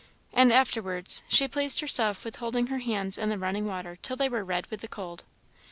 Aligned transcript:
And 0.33 0.51
afterwards 0.51 1.21
she 1.27 1.47
pleased 1.47 1.79
herself 1.79 2.25
with 2.25 2.37
holding 2.37 2.67
her 2.73 2.79
hands 2.79 3.19
in 3.19 3.29
the 3.29 3.37
running 3.37 3.67
water 3.67 3.99
till 4.01 4.15
they 4.15 4.29
were 4.29 4.43
red 4.43 4.65
with 4.71 4.81
the 4.81 4.87
cold. 4.87 5.25